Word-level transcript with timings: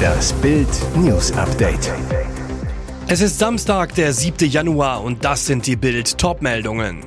Das 0.00 0.32
Bild 0.34 0.68
News 0.96 1.32
Update. 1.32 1.92
Es 3.06 3.20
ist 3.20 3.38
Samstag, 3.38 3.94
der 3.94 4.12
7. 4.12 4.48
Januar 4.48 5.02
und 5.02 5.24
das 5.24 5.46
sind 5.46 5.66
die 5.66 5.76
Bild 5.76 6.16
Topmeldungen. 6.18 7.04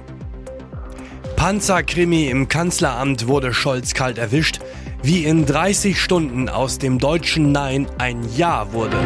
Panzerkrimi 1.35 2.27
im 2.27 2.47
Kanzleramt 2.47 3.27
wurde 3.27 3.53
Scholz 3.53 3.93
kalt 3.93 4.17
erwischt, 4.17 4.59
wie 5.01 5.25
in 5.25 5.45
30 5.45 5.99
Stunden 5.99 6.49
aus 6.49 6.77
dem 6.77 6.99
deutschen 6.99 7.51
Nein 7.51 7.87
ein 7.97 8.25
Ja 8.35 8.71
wurde. 8.73 8.97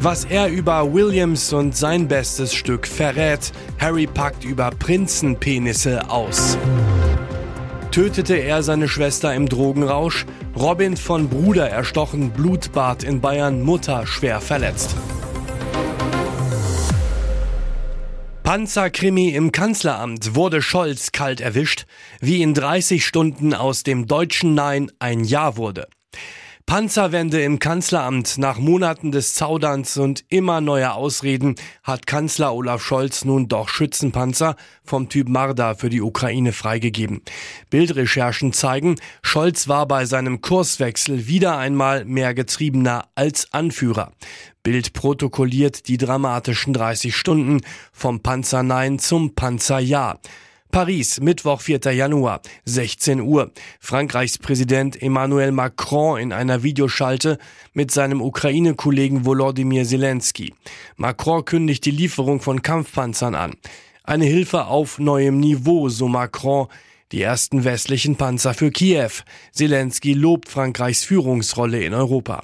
Was 0.00 0.24
er 0.24 0.48
über 0.48 0.92
Williams 0.92 1.52
und 1.52 1.76
sein 1.76 2.08
bestes 2.08 2.54
Stück 2.54 2.86
verrät, 2.86 3.52
Harry 3.78 4.06
packt 4.06 4.44
über 4.44 4.70
Prinzenpenisse 4.70 6.10
aus. 6.10 6.58
Tötete 7.94 8.34
er 8.34 8.64
seine 8.64 8.88
Schwester 8.88 9.32
im 9.36 9.48
Drogenrausch? 9.48 10.26
Robin 10.56 10.96
von 10.96 11.28
Bruder 11.28 11.70
erstochen, 11.70 12.30
Blutbad 12.30 13.04
in 13.04 13.20
Bayern, 13.20 13.62
Mutter 13.62 14.04
schwer 14.04 14.40
verletzt. 14.40 14.96
Panzerkrimi 18.42 19.28
im 19.28 19.52
Kanzleramt 19.52 20.34
wurde 20.34 20.60
Scholz 20.60 21.12
kalt 21.12 21.40
erwischt, 21.40 21.86
wie 22.18 22.42
in 22.42 22.52
30 22.52 23.06
Stunden 23.06 23.54
aus 23.54 23.84
dem 23.84 24.08
deutschen 24.08 24.54
Nein 24.54 24.90
ein 24.98 25.22
Ja 25.22 25.56
wurde. 25.56 25.86
Panzerwende 26.66 27.42
im 27.42 27.58
Kanzleramt 27.58 28.38
nach 28.38 28.58
Monaten 28.58 29.12
des 29.12 29.34
Zauderns 29.34 29.98
und 29.98 30.24
immer 30.30 30.62
neuer 30.62 30.94
Ausreden 30.94 31.56
hat 31.82 32.06
Kanzler 32.06 32.54
Olaf 32.54 32.82
Scholz 32.82 33.24
nun 33.26 33.48
doch 33.48 33.68
Schützenpanzer 33.68 34.56
vom 34.82 35.10
Typ 35.10 35.28
Marder 35.28 35.74
für 35.74 35.90
die 35.90 36.00
Ukraine 36.00 36.52
freigegeben. 36.52 37.20
Bildrecherchen 37.68 38.54
zeigen, 38.54 38.96
Scholz 39.22 39.68
war 39.68 39.86
bei 39.86 40.06
seinem 40.06 40.40
Kurswechsel 40.40 41.26
wieder 41.28 41.58
einmal 41.58 42.06
mehr 42.06 42.32
Getriebener 42.32 43.08
als 43.14 43.52
Anführer. 43.52 44.12
Bild 44.62 44.94
protokolliert 44.94 45.86
die 45.86 45.98
dramatischen 45.98 46.72
30 46.72 47.14
Stunden 47.14 47.60
vom 47.92 48.20
Panzer 48.20 48.62
Nein 48.62 48.98
zum 48.98 49.34
Panzer 49.34 49.80
Ja. 49.80 50.18
Paris, 50.74 51.20
Mittwoch, 51.20 51.60
4. 51.60 51.92
Januar, 51.92 52.40
16 52.64 53.20
Uhr. 53.20 53.52
Frankreichs 53.78 54.38
Präsident 54.38 55.00
Emmanuel 55.00 55.52
Macron 55.52 56.18
in 56.18 56.32
einer 56.32 56.64
Videoschalte 56.64 57.38
mit 57.74 57.92
seinem 57.92 58.20
Ukraine-Kollegen 58.20 59.24
Volodymyr 59.24 59.84
Zelensky. 59.84 60.52
Macron 60.96 61.44
kündigt 61.44 61.84
die 61.84 61.92
Lieferung 61.92 62.40
von 62.40 62.60
Kampfpanzern 62.60 63.36
an. 63.36 63.52
Eine 64.02 64.24
Hilfe 64.24 64.64
auf 64.64 64.98
neuem 64.98 65.38
Niveau, 65.38 65.88
so 65.90 66.08
Macron. 66.08 66.66
Die 67.12 67.22
ersten 67.22 67.62
westlichen 67.62 68.16
Panzer 68.16 68.52
für 68.52 68.72
Kiew. 68.72 69.12
Zelensky 69.52 70.12
lobt 70.12 70.48
Frankreichs 70.48 71.04
Führungsrolle 71.04 71.84
in 71.84 71.94
Europa. 71.94 72.42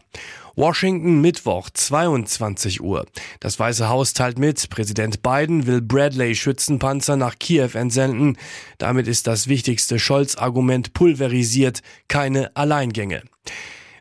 Washington 0.61 1.23
Mittwoch 1.23 1.71
22 1.71 2.83
Uhr. 2.83 3.07
Das 3.41 3.59
Weiße 3.59 3.89
Haus 3.89 4.13
teilt 4.13 4.39
mit, 4.39 4.69
Präsident 4.69 5.23
Biden 5.23 5.67
will 5.67 5.81
Bradley 5.81 6.35
Schützenpanzer 6.35 7.17
nach 7.17 7.39
Kiew 7.39 7.71
entsenden. 7.73 8.37
Damit 8.77 9.09
ist 9.09 9.27
das 9.27 9.49
wichtigste 9.49 9.99
Scholz-Argument 9.99 10.93
pulverisiert, 10.93 11.81
keine 12.09 12.55
Alleingänge. 12.57 13.23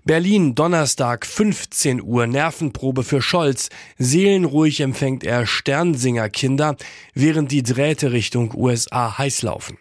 Berlin, 0.03 0.53
Donnerstag, 0.53 1.25
15 1.25 2.01
Uhr, 2.01 2.27
Nervenprobe 2.27 3.05
für 3.05 3.21
Scholz. 3.21 3.69
Seelenruhig 3.97 4.81
empfängt 4.81 5.23
er 5.23 5.45
Sternsinger-Kinder, 5.45 6.75
während 7.13 7.53
die 7.53 7.63
Drähte 7.63 8.11
Richtung 8.11 8.53
USA 8.53 9.17
heiß 9.17 9.43
laufen. 9.43 9.77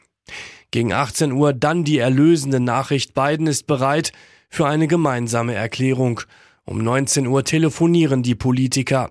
Gegen 0.71 0.93
18 0.93 1.33
Uhr 1.33 1.55
dann 1.55 1.83
die 1.83 1.99
erlösende 1.99 2.61
Nachricht, 2.61 3.15
Biden 3.15 3.49
ist 3.49 3.67
bereit 3.67 4.13
für 4.49 4.69
eine 4.69 4.87
gemeinsame 4.87 5.55
Erklärung. 5.55 6.21
Um 6.69 6.85
19 6.85 7.27
Uhr 7.27 7.45
telefonieren 7.45 8.23
die 8.23 8.35
Politiker. 8.35 9.11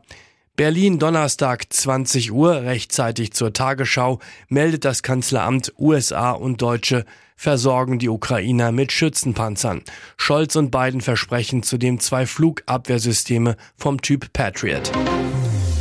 Berlin 0.56 1.00
Donnerstag 1.00 1.66
20 1.74 2.32
Uhr, 2.32 2.62
rechtzeitig 2.62 3.34
zur 3.34 3.52
Tagesschau, 3.52 4.20
meldet 4.48 4.86
das 4.86 5.02
Kanzleramt 5.02 5.74
USA 5.80 6.34
und 6.34 6.62
Deutsche 6.62 7.04
versorgen 7.36 7.98
die 7.98 8.10
Ukrainer 8.10 8.72
mit 8.72 8.92
Schützenpanzern. 8.92 9.82
Scholz 10.18 10.56
und 10.56 10.70
Biden 10.70 11.02
versprechen 11.02 11.64
zudem 11.64 12.00
zwei 12.00 12.28
Flugabwehrsysteme 12.28 13.58
vom 13.76 14.04
Typ 14.04 14.32
Patriot. 14.34 14.92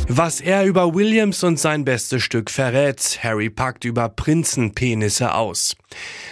Was 0.09 0.39
er 0.39 0.63
über 0.63 0.95
Williams 0.95 1.43
und 1.43 1.59
sein 1.59 1.83
bestes 1.83 2.23
Stück 2.23 2.49
verrät, 2.49 3.19
Harry 3.23 3.49
packt 3.49 3.83
über 3.83 4.07
Prinzenpenisse 4.07 5.33
aus. 5.33 5.75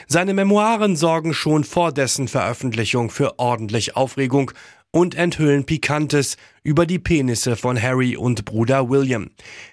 Seine 0.07 0.33
Memoiren 0.33 0.95
sorgen 0.95 1.33
schon 1.33 1.65
vor 1.65 1.91
dessen 1.91 2.29
Veröffentlichung 2.29 3.09
für 3.09 3.37
ordentlich 3.37 3.97
Aufregung 3.97 4.51
und 4.95 5.13
enthüllen 5.13 5.65
Pikantes 5.65 6.37
über 6.63 6.85
die 6.85 6.99
Penisse 6.99 7.57
von 7.57 7.79
Harry 7.79 8.15
und 8.15 8.45
Bruder 8.45 8.89
William. 8.89 9.29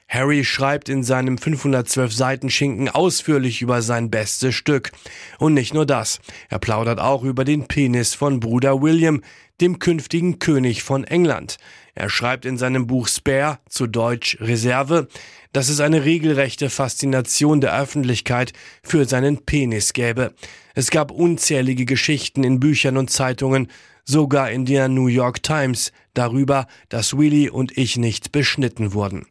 Harry 0.08 0.44
schreibt 0.44 0.88
in 0.88 1.04
seinem 1.04 1.38
512 1.38 2.12
Seiten 2.12 2.50
Schinken 2.50 2.88
ausführlich 2.88 3.62
über 3.62 3.82
sein 3.82 4.10
bestes 4.10 4.56
Stück. 4.56 4.90
Und 5.38 5.54
nicht 5.54 5.74
nur 5.74 5.86
das, 5.86 6.18
er 6.48 6.58
plaudert 6.58 6.98
auch 6.98 7.22
über 7.22 7.44
den 7.44 7.68
Penis 7.68 8.14
von 8.14 8.40
Bruder 8.40 8.82
William, 8.82 9.22
dem 9.60 9.78
künftigen 9.78 10.38
König 10.38 10.82
von 10.82 11.04
England. 11.04 11.58
Er 11.94 12.08
schreibt 12.08 12.46
in 12.46 12.56
seinem 12.56 12.86
Buch 12.86 13.06
Spare, 13.06 13.58
zu 13.68 13.86
Deutsch 13.86 14.38
Reserve, 14.40 15.08
dass 15.52 15.68
es 15.68 15.80
eine 15.80 16.04
regelrechte 16.04 16.70
Faszination 16.70 17.60
der 17.60 17.78
Öffentlichkeit 17.78 18.52
für 18.82 19.04
seinen 19.04 19.44
Penis 19.44 19.92
gäbe. 19.92 20.34
Es 20.74 20.90
gab 20.90 21.10
unzählige 21.10 21.84
Geschichten 21.84 22.44
in 22.44 22.60
Büchern 22.60 22.96
und 22.96 23.10
Zeitungen, 23.10 23.68
sogar 24.04 24.50
in 24.50 24.64
der 24.64 24.88
New 24.88 25.06
York 25.06 25.42
Times, 25.42 25.92
darüber, 26.14 26.66
dass 26.88 27.16
Willy 27.16 27.48
und 27.50 27.76
ich 27.76 27.96
nicht 27.96 28.32
beschnitten 28.32 28.94
wurden. 28.94 29.26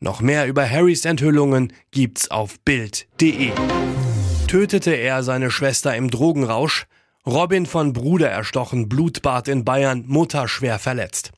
Noch 0.00 0.20
mehr 0.20 0.46
über 0.46 0.68
Harrys 0.68 1.04
Enthüllungen 1.04 1.72
gibt's 1.92 2.30
auf 2.30 2.60
Bild.de. 2.60 3.52
Tötete 4.48 4.92
er 4.92 5.22
seine 5.22 5.50
Schwester 5.50 5.96
im 5.96 6.10
Drogenrausch? 6.10 6.86
Robin 7.24 7.66
von 7.66 7.92
Bruder 7.92 8.28
erstochen, 8.30 8.88
Blutbad 8.88 9.46
in 9.46 9.64
Bayern, 9.64 10.02
Mutter 10.08 10.48
schwer 10.48 10.80
verletzt. 10.80 11.30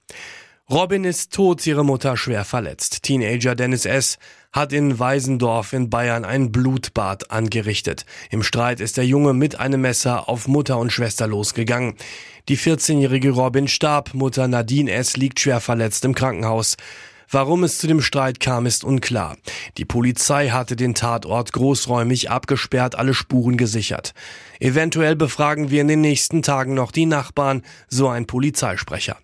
Robin 0.71 1.05
ist 1.05 1.35
tot, 1.35 1.67
ihre 1.67 1.85
Mutter 1.85 2.17
schwer 2.17 2.47
verletzt. 2.47 3.03
Teenager 3.03 3.55
Dennis 3.55 3.85
S. 3.85 4.19
hat 4.51 4.73
in 4.73 4.99
Weisendorf 4.99 5.75
in 5.75 5.91
Bayern 5.91 6.25
ein 6.25 6.53
Blutbad 6.53 7.31
angerichtet. 7.31 8.07
Im 8.31 8.43
Streit 8.43 8.81
ist 8.81 8.97
der 8.97 9.05
Junge 9.05 9.35
mit 9.35 9.61
einem 9.61 9.83
Messer 9.83 10.27
auf 10.27 10.49
Mutter 10.49 10.79
und 10.79 10.91
Schwester 10.91 11.27
losgegangen. 11.27 11.97
Die 12.49 12.57
14-jährige 12.57 13.33
Robin 13.33 13.69
starb, 13.69 14.15
Mutter 14.15 14.49
Nadine 14.49 14.91
S. 14.91 15.19
liegt 15.19 15.39
schwer 15.39 15.61
verletzt 15.61 16.07
im 16.07 16.15
Krankenhaus. 16.15 16.79
Warum 17.31 17.65
es 17.65 17.79
zu 17.79 17.87
dem 17.87 18.01
Streit 18.01 18.41
kam, 18.41 18.67
ist 18.67 18.85
unklar. 18.85 19.37
Die 19.77 19.85
Polizei 19.85 20.49
hatte 20.49 20.77
den 20.77 20.95
Tatort 20.95 21.53
großräumig 21.53 22.31
abgesperrt, 22.31 22.95
alle 22.95 23.15
Spuren 23.15 23.57
gesichert. 23.57 24.15
Eventuell 24.61 25.17
befragen 25.17 25.71
wir 25.71 25.81
in 25.81 25.89
den 25.89 26.01
nächsten 26.01 26.43
Tagen 26.43 26.75
noch 26.75 26.93
die 26.93 27.07
Nachbarn, 27.07 27.63
so 27.89 28.09
ein 28.09 28.27
Polizeisprecher. 28.27 29.17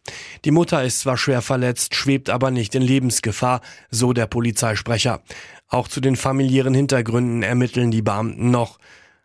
Die 0.45 0.51
Mutter 0.51 0.83
ist 0.83 1.01
zwar 1.01 1.17
schwer 1.17 1.43
verletzt, 1.43 1.95
schwebt 1.95 2.31
aber 2.31 2.51
nicht 2.51 2.75
in 2.75 2.83
Lebensgefahr, 2.83 3.61
so 3.91 4.13
der 4.13 4.27
Polizeisprecher. 4.27 5.23
Auch 5.69 5.87
zu 5.87 6.01
den 6.01 6.17
familiären 6.17 6.75
Hintergründen 6.75 7.43
ermitteln 7.43 7.91
die 7.91 8.03
Beamten 8.03 8.51
noch. 8.51 8.79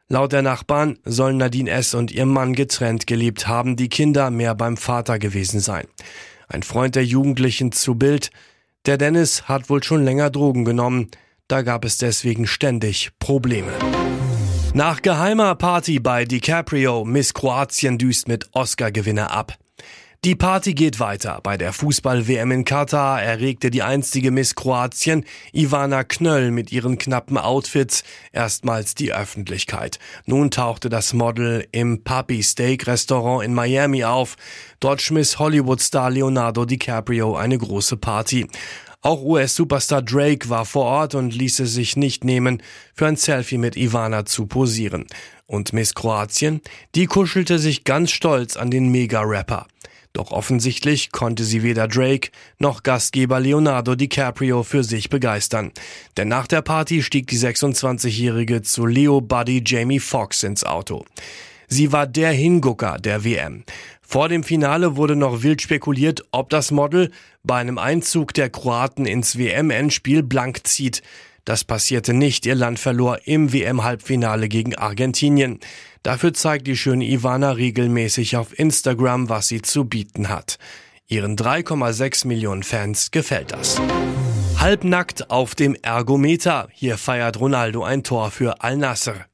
Laut 0.07 0.33
der 0.33 0.43
Nachbarn 0.43 0.99
sollen 1.03 1.37
Nadine 1.37 1.71
S. 1.71 1.95
und 1.95 2.11
ihr 2.11 2.27
Mann 2.27 2.53
getrennt 2.53 3.07
gelebt 3.07 3.47
haben, 3.47 3.75
die 3.75 3.89
Kinder 3.89 4.29
mehr 4.29 4.53
beim 4.53 4.77
Vater 4.77 5.17
gewesen 5.17 5.59
sein. 5.59 5.87
Ein 6.47 6.61
Freund 6.61 6.93
der 6.93 7.03
Jugendlichen 7.03 7.71
zu 7.71 7.95
Bild, 7.95 8.29
der 8.85 8.97
Dennis 8.97 9.43
hat 9.47 9.69
wohl 9.69 9.83
schon 9.83 10.03
länger 10.03 10.29
Drogen 10.29 10.65
genommen, 10.65 11.09
da 11.47 11.61
gab 11.61 11.85
es 11.85 11.97
deswegen 11.97 12.47
ständig 12.47 13.11
Probleme. 13.19 13.71
Nach 14.73 15.01
geheimer 15.01 15.55
Party 15.55 15.99
bei 15.99 16.25
DiCaprio, 16.25 17.05
Miss 17.05 17.33
Kroatien 17.33 17.97
düst 17.97 18.27
mit 18.27 18.49
Oscar-Gewinner 18.53 19.31
ab. 19.31 19.57
Die 20.25 20.33
Party 20.33 20.73
geht 20.73 20.99
weiter. 20.99 21.39
Bei 21.43 21.55
der 21.55 21.71
Fußball-WM 21.71 22.49
in 22.49 22.65
Katar 22.65 23.21
erregte 23.21 23.69
die 23.69 23.83
einstige 23.83 24.31
Miss 24.31 24.55
Kroatien, 24.55 25.23
Ivana 25.53 26.03
Knöll, 26.03 26.49
mit 26.49 26.71
ihren 26.71 26.97
knappen 26.97 27.37
Outfits 27.37 28.03
erstmals 28.31 28.95
die 28.95 29.13
Öffentlichkeit. 29.13 29.99
Nun 30.25 30.49
tauchte 30.49 30.89
das 30.89 31.13
Model 31.13 31.67
im 31.71 32.03
Papi 32.03 32.41
Steak 32.41 32.87
Restaurant 32.87 33.45
in 33.45 33.53
Miami 33.53 34.03
auf. 34.03 34.35
Dort 34.79 35.03
schmiss 35.03 35.37
Hollywood-Star 35.37 36.09
Leonardo 36.09 36.65
DiCaprio 36.65 37.35
eine 37.35 37.59
große 37.59 37.97
Party. 37.97 38.47
Auch 39.03 39.21
US-Superstar 39.21 40.01
Drake 40.01 40.49
war 40.49 40.65
vor 40.65 40.85
Ort 40.85 41.13
und 41.13 41.35
ließ 41.35 41.59
es 41.59 41.75
sich 41.75 41.97
nicht 41.97 42.23
nehmen, 42.23 42.63
für 42.95 43.05
ein 43.05 43.15
Selfie 43.15 43.59
mit 43.59 43.77
Ivana 43.77 44.25
zu 44.25 44.47
posieren. 44.47 45.05
Und 45.45 45.71
Miss 45.71 45.93
Kroatien, 45.93 46.61
die 46.95 47.05
kuschelte 47.05 47.59
sich 47.59 47.83
ganz 47.83 48.09
stolz 48.09 48.57
an 48.57 48.71
den 48.71 48.89
Mega-Rapper. 48.89 49.67
Doch 50.15 50.31
offensichtlich 50.31 51.11
konnte 51.11 51.43
sie 51.43 51.61
weder 51.61 51.89
Drake 51.89 52.29
noch 52.57 52.83
Gastgeber 52.83 53.41
Leonardo 53.41 53.95
DiCaprio 53.95 54.63
für 54.63 54.85
sich 54.85 55.09
begeistern. 55.09 55.73
Denn 56.15 56.29
nach 56.29 56.47
der 56.47 56.61
Party 56.61 57.03
stieg 57.03 57.27
die 57.27 57.37
26-Jährige 57.37 58.61
zu 58.61 58.85
Leo 58.85 59.19
Buddy 59.19 59.61
Jamie 59.65 59.99
Foxx 59.99 60.43
ins 60.43 60.63
Auto. 60.63 61.03
Sie 61.67 61.91
war 61.91 62.07
der 62.07 62.31
Hingucker 62.31 62.97
der 62.97 63.25
WM. 63.25 63.65
Vor 64.01 64.29
dem 64.29 64.45
Finale 64.45 64.95
wurde 64.95 65.17
noch 65.17 65.43
wild 65.43 65.61
spekuliert, 65.61 66.23
ob 66.31 66.49
das 66.49 66.71
Model 66.71 67.11
bei 67.43 67.57
einem 67.57 67.77
Einzug 67.77 68.33
der 68.33 68.49
Kroaten 68.49 69.05
ins 69.05 69.37
WM-Endspiel 69.37 70.23
blank 70.23 70.65
zieht. 70.65 71.01
Das 71.45 71.63
passierte 71.63 72.13
nicht. 72.13 72.45
Ihr 72.45 72.55
Land 72.55 72.79
verlor 72.79 73.19
im 73.25 73.53
WM-Halbfinale 73.53 74.49
gegen 74.49 74.75
Argentinien. 74.75 75.59
Dafür 76.01 76.33
zeigt 76.33 76.67
die 76.67 76.75
schöne 76.75 77.05
Ivana 77.05 77.51
regelmäßig 77.51 78.35
auf 78.35 78.57
Instagram, 78.57 79.29
was 79.29 79.47
sie 79.47 79.61
zu 79.61 79.85
bieten 79.85 80.29
hat. 80.29 80.57
Ihren 81.07 81.37
3,6 81.37 82.27
Millionen 82.27 82.63
Fans 82.63 83.11
gefällt 83.11 83.51
das. 83.51 83.79
Halbnackt 84.57 85.29
auf 85.29 85.53
dem 85.53 85.75
Ergometer. 85.75 86.67
Hier 86.71 86.97
feiert 86.97 87.39
Ronaldo 87.39 87.83
ein 87.83 88.03
Tor 88.03 88.31
für 88.31 88.63
Al-Nasser. 88.63 89.25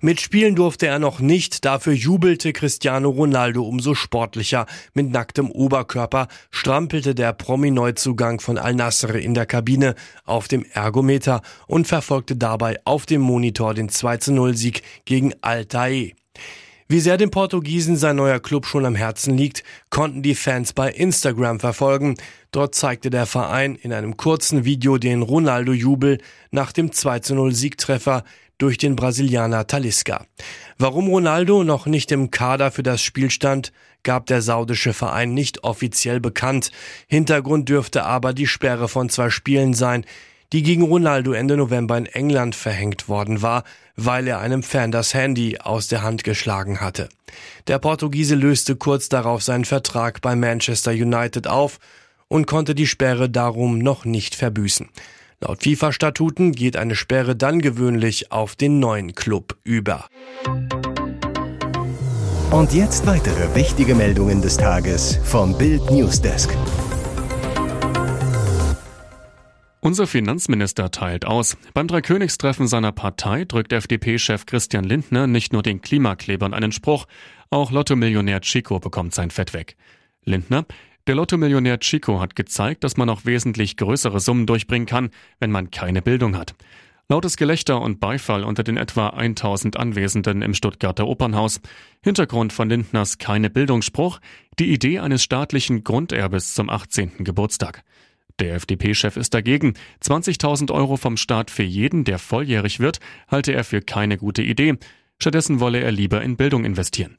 Mitspielen 0.00 0.54
durfte 0.54 0.86
er 0.86 0.98
noch 0.98 1.20
nicht, 1.20 1.64
dafür 1.64 1.94
jubelte 1.94 2.52
Cristiano 2.52 3.08
Ronaldo 3.08 3.62
umso 3.62 3.94
sportlicher. 3.94 4.66
Mit 4.92 5.10
nacktem 5.10 5.50
Oberkörper 5.50 6.28
strampelte 6.50 7.14
der 7.14 7.32
Promi-Neuzugang 7.32 8.40
von 8.40 8.58
Al-Nassr 8.58 9.14
in 9.14 9.34
der 9.34 9.46
Kabine 9.46 9.94
auf 10.24 10.48
dem 10.48 10.64
Ergometer 10.72 11.42
und 11.66 11.86
verfolgte 11.86 12.36
dabei 12.36 12.78
auf 12.84 13.06
dem 13.06 13.22
Monitor 13.22 13.74
den 13.74 13.88
2-0-Sieg 13.88 14.82
gegen 15.04 15.32
Al-Tae. 15.40 16.14
Wie 16.86 17.00
sehr 17.00 17.16
dem 17.16 17.30
Portugiesen 17.30 17.96
sein 17.96 18.16
neuer 18.16 18.40
Club 18.40 18.66
schon 18.66 18.84
am 18.84 18.94
Herzen 18.94 19.38
liegt, 19.38 19.64
konnten 19.88 20.22
die 20.22 20.34
Fans 20.34 20.74
bei 20.74 20.90
Instagram 20.90 21.58
verfolgen. 21.58 22.16
Dort 22.54 22.76
zeigte 22.76 23.10
der 23.10 23.26
Verein 23.26 23.74
in 23.74 23.92
einem 23.92 24.16
kurzen 24.16 24.64
Video 24.64 24.96
den 24.96 25.22
Ronaldo-Jubel 25.22 26.18
nach 26.52 26.70
dem 26.70 26.90
2-0-Siegtreffer 26.90 28.22
durch 28.58 28.78
den 28.78 28.94
Brasilianer 28.94 29.66
Talisca. 29.66 30.24
Warum 30.78 31.08
Ronaldo 31.08 31.64
noch 31.64 31.86
nicht 31.86 32.12
im 32.12 32.30
Kader 32.30 32.70
für 32.70 32.84
das 32.84 33.02
Spiel 33.02 33.30
stand, 33.30 33.72
gab 34.04 34.26
der 34.26 34.40
saudische 34.40 34.92
Verein 34.92 35.34
nicht 35.34 35.64
offiziell 35.64 36.20
bekannt. 36.20 36.70
Hintergrund 37.08 37.68
dürfte 37.68 38.04
aber 38.04 38.32
die 38.32 38.46
Sperre 38.46 38.86
von 38.86 39.08
zwei 39.08 39.30
Spielen 39.30 39.74
sein, 39.74 40.06
die 40.52 40.62
gegen 40.62 40.84
Ronaldo 40.84 41.32
Ende 41.32 41.56
November 41.56 41.98
in 41.98 42.06
England 42.06 42.54
verhängt 42.54 43.08
worden 43.08 43.42
war, 43.42 43.64
weil 43.96 44.28
er 44.28 44.38
einem 44.38 44.62
Fan 44.62 44.92
das 44.92 45.12
Handy 45.12 45.58
aus 45.58 45.88
der 45.88 46.02
Hand 46.02 46.22
geschlagen 46.22 46.80
hatte. 46.80 47.08
Der 47.66 47.80
Portugiese 47.80 48.36
löste 48.36 48.76
kurz 48.76 49.08
darauf 49.08 49.42
seinen 49.42 49.64
Vertrag 49.64 50.20
bei 50.20 50.36
Manchester 50.36 50.92
United 50.92 51.48
auf 51.48 51.80
und 52.28 52.46
konnte 52.46 52.74
die 52.74 52.86
Sperre 52.86 53.28
darum 53.30 53.78
noch 53.78 54.04
nicht 54.04 54.34
verbüßen. 54.34 54.88
Laut 55.40 55.62
FIFA-Statuten 55.62 56.52
geht 56.52 56.76
eine 56.76 56.94
Sperre 56.94 57.36
dann 57.36 57.60
gewöhnlich 57.60 58.32
auf 58.32 58.56
den 58.56 58.78
neuen 58.78 59.14
Club 59.14 59.56
über. 59.62 60.06
Und 62.50 62.72
jetzt 62.72 63.06
weitere 63.06 63.54
wichtige 63.54 63.94
Meldungen 63.94 64.40
des 64.40 64.56
Tages 64.56 65.18
vom 65.24 65.58
Bild 65.58 65.90
Newsdesk. 65.90 66.56
Unser 69.80 70.06
Finanzminister 70.06 70.90
teilt 70.90 71.26
aus. 71.26 71.58
Beim 71.74 71.88
Dreikönigstreffen 71.88 72.66
seiner 72.66 72.92
Partei 72.92 73.44
drückt 73.44 73.74
FDP-Chef 73.74 74.46
Christian 74.46 74.84
Lindner 74.84 75.26
nicht 75.26 75.52
nur 75.52 75.62
den 75.62 75.82
Klimaklebern 75.82 76.54
einen 76.54 76.72
Spruch, 76.72 77.04
auch 77.50 77.70
Lotto-Millionär 77.70 78.40
Chico 78.40 78.78
bekommt 78.78 79.14
sein 79.14 79.30
Fett 79.30 79.52
weg. 79.52 79.76
Lindner, 80.24 80.64
der 81.06 81.14
Lotto-Millionär 81.14 81.78
Chico 81.80 82.20
hat 82.20 82.34
gezeigt, 82.34 82.84
dass 82.84 82.96
man 82.96 83.08
auch 83.10 83.24
wesentlich 83.24 83.76
größere 83.76 84.20
Summen 84.20 84.46
durchbringen 84.46 84.86
kann, 84.86 85.10
wenn 85.38 85.50
man 85.50 85.70
keine 85.70 86.02
Bildung 86.02 86.36
hat. 86.36 86.54
Lautes 87.08 87.36
Gelächter 87.36 87.82
und 87.82 88.00
Beifall 88.00 88.44
unter 88.44 88.62
den 88.62 88.78
etwa 88.78 89.08
1000 89.10 89.76
Anwesenden 89.76 90.40
im 90.40 90.54
Stuttgarter 90.54 91.06
Opernhaus. 91.06 91.60
Hintergrund 92.02 92.54
von 92.54 92.70
Lindners 92.70 93.18
keine 93.18 93.50
Bildungsspruch, 93.50 94.20
die 94.58 94.72
Idee 94.72 95.00
eines 95.00 95.22
staatlichen 95.22 95.84
Grunderbes 95.84 96.54
zum 96.54 96.70
18. 96.70 97.24
Geburtstag. 97.24 97.84
Der 98.40 98.54
FDP-Chef 98.54 99.18
ist 99.18 99.34
dagegen. 99.34 99.74
20.000 100.02 100.72
Euro 100.72 100.96
vom 100.96 101.18
Staat 101.18 101.50
für 101.50 101.62
jeden, 101.62 102.04
der 102.04 102.18
volljährig 102.18 102.80
wird, 102.80 103.00
halte 103.28 103.52
er 103.52 103.64
für 103.64 103.82
keine 103.82 104.16
gute 104.16 104.42
Idee. 104.42 104.78
Stattdessen 105.18 105.60
wolle 105.60 105.80
er 105.80 105.92
lieber 105.92 106.22
in 106.22 106.36
Bildung 106.36 106.64
investieren. 106.64 107.18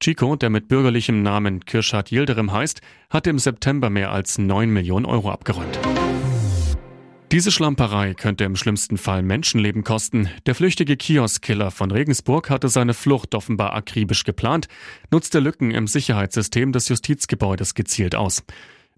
Chico, 0.00 0.36
der 0.36 0.50
mit 0.50 0.68
bürgerlichem 0.68 1.22
Namen 1.22 1.64
Kirschat 1.64 2.12
Yildirim 2.12 2.52
heißt, 2.52 2.80
hatte 3.10 3.30
im 3.30 3.38
September 3.38 3.90
mehr 3.90 4.12
als 4.12 4.38
9 4.38 4.68
Millionen 4.68 5.06
Euro 5.06 5.30
abgeräumt. 5.30 5.78
Diese 7.32 7.50
Schlamperei 7.50 8.14
könnte 8.14 8.44
im 8.44 8.54
schlimmsten 8.54 8.98
Fall 8.98 9.22
Menschenleben 9.22 9.82
kosten. 9.82 10.30
Der 10.46 10.54
flüchtige 10.54 10.96
Kioskkiller 10.96 11.72
von 11.72 11.90
Regensburg 11.90 12.50
hatte 12.50 12.68
seine 12.68 12.94
Flucht 12.94 13.34
offenbar 13.34 13.74
akribisch 13.74 14.22
geplant, 14.22 14.68
nutzte 15.10 15.40
Lücken 15.40 15.72
im 15.72 15.88
Sicherheitssystem 15.88 16.70
des 16.70 16.88
Justizgebäudes 16.88 17.74
gezielt 17.74 18.14
aus. 18.14 18.44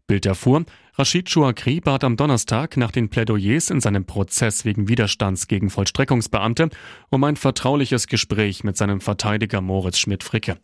Bild 0.09 0.25
erfuhr, 0.25 0.65
Rashid 0.95 1.29
Chouakri 1.29 1.81
bat 1.81 2.03
am 2.03 2.17
Donnerstag 2.17 2.79
nach 2.79 2.91
den 2.91 3.11
Plädoyers 3.11 3.69
in 3.69 3.83
seinem 3.83 4.07
Prozess 4.07 4.65
wegen 4.65 4.89
Widerstands 4.89 5.49
gegen 5.49 5.69
Vollstreckungsbeamte 5.69 6.71
um 7.11 7.23
ein 7.25 7.37
vertrauliches 7.37 8.07
Gespräch 8.07 8.65
mit 8.65 8.79
seinem 8.79 9.03
Verteidiger 9.03 9.61
Moritz 9.61 9.99
Schmidt-Fricke. 9.99 10.57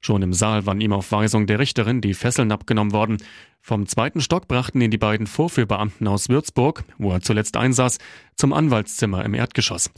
Schon 0.00 0.22
im 0.22 0.32
Saal 0.32 0.66
waren 0.66 0.80
ihm 0.80 0.92
auf 0.92 1.12
Weisung 1.12 1.46
der 1.46 1.60
Richterin 1.60 2.00
die 2.00 2.14
Fesseln 2.14 2.50
abgenommen 2.50 2.92
worden. 2.92 3.18
Vom 3.60 3.86
zweiten 3.86 4.20
Stock 4.20 4.48
brachten 4.48 4.80
ihn 4.80 4.90
die 4.90 4.98
beiden 4.98 5.28
Vorführbeamten 5.28 6.08
aus 6.08 6.28
Würzburg, 6.28 6.82
wo 6.98 7.12
er 7.12 7.20
zuletzt 7.20 7.56
einsaß, 7.56 7.98
zum 8.34 8.52
Anwaltszimmer 8.52 9.24
im 9.24 9.34
Erdgeschoss. 9.34 9.90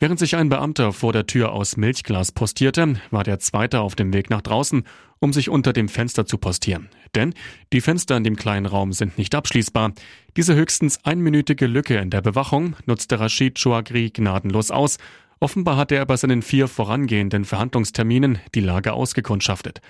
Während 0.00 0.18
sich 0.18 0.34
ein 0.34 0.48
Beamter 0.48 0.92
vor 0.92 1.12
der 1.12 1.26
Tür 1.26 1.52
aus 1.52 1.76
Milchglas 1.76 2.32
postierte, 2.32 3.00
war 3.10 3.22
der 3.22 3.38
zweite 3.38 3.80
auf 3.80 3.94
dem 3.94 4.12
Weg 4.12 4.28
nach 4.28 4.42
draußen, 4.42 4.82
um 5.20 5.32
sich 5.32 5.48
unter 5.48 5.72
dem 5.72 5.88
Fenster 5.88 6.26
zu 6.26 6.36
postieren. 6.36 6.88
Denn 7.14 7.32
die 7.72 7.80
Fenster 7.80 8.16
in 8.16 8.24
dem 8.24 8.36
kleinen 8.36 8.66
Raum 8.66 8.92
sind 8.92 9.18
nicht 9.18 9.34
abschließbar. 9.34 9.92
Diese 10.36 10.56
höchstens 10.56 11.04
einminütige 11.04 11.66
Lücke 11.66 11.96
in 11.96 12.10
der 12.10 12.22
Bewachung 12.22 12.74
nutzte 12.86 13.20
Rashid 13.20 13.58
Chouagri 13.58 14.10
gnadenlos 14.10 14.72
aus. 14.72 14.98
Offenbar 15.38 15.76
hatte 15.76 15.94
er 15.94 16.06
bei 16.06 16.16
seinen 16.16 16.42
vier 16.42 16.66
vorangehenden 16.66 17.44
Verhandlungsterminen 17.44 18.40
die 18.54 18.60
Lage 18.60 18.94
ausgekundschaftet. 18.94 19.80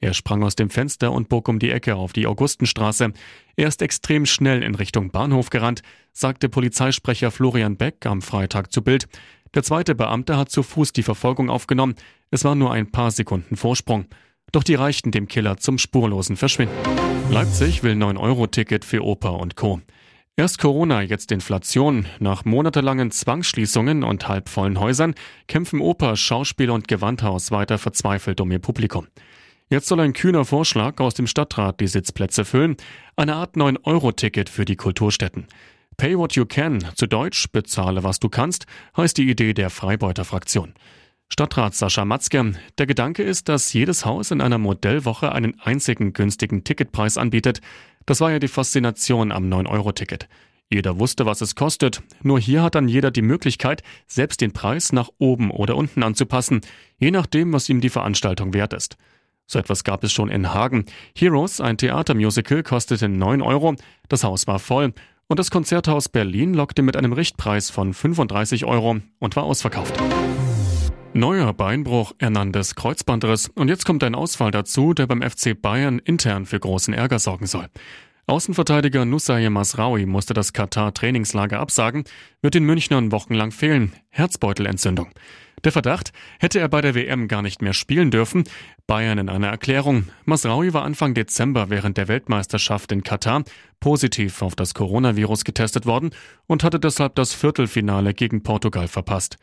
Er 0.00 0.14
sprang 0.14 0.42
aus 0.42 0.56
dem 0.56 0.68
Fenster 0.68 1.12
und 1.12 1.28
bog 1.28 1.48
um 1.48 1.60
die 1.60 1.70
Ecke 1.70 1.94
auf 1.94 2.12
die 2.12 2.26
Augustenstraße. 2.26 3.12
Er 3.54 3.68
ist 3.68 3.80
extrem 3.82 4.26
schnell 4.26 4.64
in 4.64 4.74
Richtung 4.74 5.12
Bahnhof 5.12 5.50
gerannt, 5.50 5.82
sagte 6.12 6.48
Polizeisprecher 6.48 7.30
Florian 7.30 7.76
Beck 7.76 8.04
am 8.04 8.20
Freitag 8.20 8.72
zu 8.72 8.82
Bild. 8.82 9.06
Der 9.54 9.62
zweite 9.62 9.94
Beamte 9.94 10.38
hat 10.38 10.50
zu 10.50 10.62
Fuß 10.62 10.92
die 10.92 11.02
Verfolgung 11.02 11.50
aufgenommen. 11.50 11.94
Es 12.30 12.44
war 12.44 12.54
nur 12.54 12.72
ein 12.72 12.90
paar 12.90 13.10
Sekunden 13.10 13.56
Vorsprung. 13.56 14.06
Doch 14.50 14.62
die 14.62 14.74
reichten 14.74 15.10
dem 15.10 15.28
Killer 15.28 15.58
zum 15.58 15.76
spurlosen 15.76 16.36
Verschwinden. 16.36 16.74
Leipzig 17.30 17.82
will 17.82 17.92
9-Euro-Ticket 17.92 18.84
für 18.84 19.04
Oper 19.04 19.38
und 19.38 19.56
Co. 19.56 19.80
Erst 20.36 20.58
Corona, 20.58 21.02
jetzt 21.02 21.30
Inflation. 21.32 22.06
Nach 22.18 22.46
monatelangen 22.46 23.10
Zwangsschließungen 23.10 24.02
und 24.02 24.26
halbvollen 24.26 24.80
Häusern 24.80 25.14
kämpfen 25.48 25.80
Oper, 25.80 26.16
Schauspiel 26.16 26.70
und 26.70 26.88
Gewandhaus 26.88 27.50
weiter 27.50 27.76
verzweifelt 27.76 28.40
um 28.40 28.50
ihr 28.50 28.58
Publikum. 28.58 29.08
Jetzt 29.68 29.88
soll 29.88 30.00
ein 30.00 30.14
kühner 30.14 30.46
Vorschlag 30.46 30.98
aus 31.00 31.12
dem 31.12 31.26
Stadtrat 31.26 31.80
die 31.80 31.86
Sitzplätze 31.86 32.46
füllen. 32.46 32.76
Eine 33.16 33.36
Art 33.36 33.56
9-Euro-Ticket 33.56 34.48
für 34.48 34.64
die 34.64 34.76
Kulturstätten. 34.76 35.46
Pay 36.02 36.18
what 36.18 36.34
you 36.34 36.44
can, 36.44 36.84
zu 36.96 37.06
Deutsch 37.06 37.46
bezahle 37.52 38.02
was 38.02 38.18
du 38.18 38.28
kannst, 38.28 38.66
heißt 38.96 39.16
die 39.16 39.30
Idee 39.30 39.54
der 39.54 39.70
Freibeuter 39.70 40.24
Fraktion. 40.24 40.74
Stadtrat 41.28 41.76
Sascha 41.76 42.04
Matzke, 42.04 42.54
der 42.76 42.86
Gedanke 42.88 43.22
ist, 43.22 43.48
dass 43.48 43.72
jedes 43.72 44.04
Haus 44.04 44.32
in 44.32 44.40
einer 44.40 44.58
Modellwoche 44.58 45.30
einen 45.30 45.60
einzigen 45.60 46.12
günstigen 46.12 46.64
Ticketpreis 46.64 47.18
anbietet. 47.18 47.60
Das 48.04 48.20
war 48.20 48.32
ja 48.32 48.40
die 48.40 48.48
Faszination 48.48 49.30
am 49.30 49.44
9-Euro-Ticket. 49.44 50.28
Jeder 50.68 50.98
wusste, 50.98 51.24
was 51.24 51.40
es 51.40 51.54
kostet, 51.54 52.02
nur 52.24 52.40
hier 52.40 52.64
hat 52.64 52.74
dann 52.74 52.88
jeder 52.88 53.12
die 53.12 53.22
Möglichkeit, 53.22 53.84
selbst 54.08 54.40
den 54.40 54.50
Preis 54.50 54.92
nach 54.92 55.08
oben 55.18 55.52
oder 55.52 55.76
unten 55.76 56.02
anzupassen, 56.02 56.62
je 56.98 57.12
nachdem, 57.12 57.52
was 57.52 57.68
ihm 57.68 57.80
die 57.80 57.90
Veranstaltung 57.90 58.54
wert 58.54 58.72
ist. 58.72 58.96
So 59.46 59.60
etwas 59.60 59.84
gab 59.84 60.02
es 60.02 60.12
schon 60.12 60.30
in 60.30 60.52
Hagen. 60.52 60.86
Heroes, 61.16 61.60
ein 61.60 61.78
Theatermusical, 61.78 62.64
kostete 62.64 63.08
9 63.08 63.40
Euro, 63.40 63.76
das 64.08 64.24
Haus 64.24 64.48
war 64.48 64.58
voll 64.58 64.94
und 65.32 65.38
das 65.38 65.50
Konzerthaus 65.50 66.10
Berlin 66.10 66.52
lockte 66.52 66.82
mit 66.82 66.94
einem 66.94 67.14
Richtpreis 67.14 67.70
von 67.70 67.94
35 67.94 68.66
Euro 68.66 68.98
und 69.18 69.34
war 69.34 69.44
ausverkauft. 69.44 69.98
Neuer 71.14 71.54
Beinbruch, 71.54 72.12
Hernandez 72.18 72.74
Kreuzbandriss 72.74 73.48
und 73.48 73.68
jetzt 73.68 73.86
kommt 73.86 74.04
ein 74.04 74.14
Ausfall 74.14 74.50
dazu, 74.50 74.92
der 74.92 75.06
beim 75.06 75.22
FC 75.22 75.58
Bayern 75.58 76.00
intern 76.00 76.44
für 76.44 76.60
großen 76.60 76.92
Ärger 76.92 77.18
sorgen 77.18 77.46
soll. 77.46 77.68
Außenverteidiger 78.26 79.06
Nusayr 79.06 79.48
Masraoui 79.48 80.04
musste 80.04 80.34
das 80.34 80.52
Katar-Trainingslager 80.52 81.60
absagen, 81.60 82.04
wird 82.42 82.52
den 82.52 82.64
Münchnern 82.64 83.10
wochenlang 83.10 83.52
fehlen. 83.52 83.94
Herzbeutelentzündung. 84.10 85.08
Der 85.64 85.72
Verdacht, 85.72 86.12
hätte 86.40 86.58
er 86.58 86.68
bei 86.68 86.80
der 86.80 86.94
WM 86.94 87.28
gar 87.28 87.40
nicht 87.40 87.62
mehr 87.62 87.72
spielen 87.72 88.10
dürfen. 88.10 88.44
Bayern 88.86 89.18
in 89.18 89.28
einer 89.28 89.48
Erklärung. 89.48 90.08
Masraoui 90.24 90.74
war 90.74 90.82
Anfang 90.82 91.14
Dezember 91.14 91.70
während 91.70 91.96
der 91.96 92.08
Weltmeisterschaft 92.08 92.90
in 92.90 93.04
Katar 93.04 93.44
positiv 93.78 94.42
auf 94.42 94.56
das 94.56 94.74
Coronavirus 94.74 95.44
getestet 95.44 95.86
worden 95.86 96.10
und 96.46 96.64
hatte 96.64 96.80
deshalb 96.80 97.14
das 97.14 97.32
Viertelfinale 97.32 98.12
gegen 98.12 98.42
Portugal 98.42 98.88
verpasst. 98.88 99.36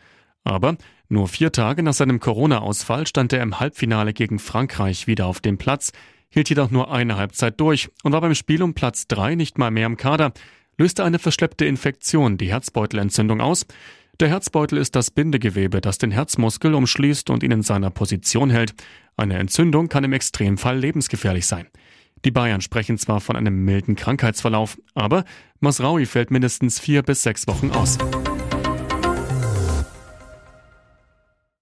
Aber 0.43 0.75
nur 1.07 1.27
vier 1.27 1.51
Tage 1.51 1.83
nach 1.83 1.93
seinem 1.93 2.19
Corona-Ausfall 2.19 3.07
stand 3.07 3.33
er 3.33 3.41
im 3.41 3.59
Halbfinale 3.59 4.13
gegen 4.13 4.39
Frankreich 4.39 5.07
wieder 5.07 5.25
auf 5.25 5.39
dem 5.39 5.57
Platz, 5.57 5.91
hielt 6.29 6.49
jedoch 6.49 6.69
nur 6.69 6.91
eine 6.91 7.17
Halbzeit 7.17 7.59
durch 7.59 7.89
und 8.03 8.11
war 8.11 8.21
beim 8.21 8.35
Spiel 8.35 8.61
um 8.61 8.73
Platz 8.73 9.07
drei 9.07 9.35
nicht 9.35 9.57
mal 9.57 9.71
mehr 9.71 9.85
im 9.85 9.97
Kader, 9.97 10.33
löste 10.77 11.03
eine 11.03 11.19
verschleppte 11.19 11.65
Infektion 11.65 12.37
die 12.37 12.51
Herzbeutelentzündung 12.51 13.41
aus. 13.41 13.65
Der 14.19 14.27
Herzbeutel 14.27 14.77
ist 14.77 14.97
das 14.97 15.11
Bindegewebe, 15.11 15.79
das 15.79 15.97
den 15.97 16.11
Herzmuskel 16.11 16.73
umschließt 16.73 17.29
und 17.29 17.41
ihn 17.41 17.51
in 17.51 17.61
seiner 17.61 17.89
Position 17.89 18.49
hält. 18.49 18.73
Eine 19.15 19.37
Entzündung 19.37 19.87
kann 19.87 20.03
im 20.03 20.11
Extremfall 20.11 20.77
lebensgefährlich 20.77 21.45
sein. 21.45 21.67
Die 22.25 22.31
Bayern 22.31 22.59
sprechen 22.59 22.97
zwar 22.97 23.21
von 23.21 23.37
einem 23.37 23.63
milden 23.63 23.95
Krankheitsverlauf, 23.95 24.77
aber 24.93 25.23
Masraui 25.61 26.05
fällt 26.05 26.31
mindestens 26.31 26.81
vier 26.81 27.01
bis 27.01 27.23
sechs 27.23 27.47
Wochen 27.47 27.71
aus. 27.71 27.97